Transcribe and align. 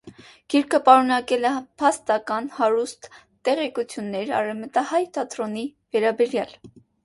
Գիրքը 0.51 0.77
պարունակել 0.87 1.45
է 1.49 1.51
փաստական 1.83 2.49
հարուստ 2.57 3.07
տեղեկություններ 3.51 4.35
արևմտահայ 4.41 5.05
թատրոնի 5.21 5.69
պատմության 5.71 5.97
վերաբերյալ։ 6.01 6.61